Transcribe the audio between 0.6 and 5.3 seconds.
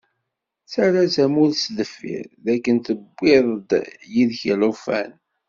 Ttarra azamul s deffir, dakken tewwiḍ-d yid-k llufan.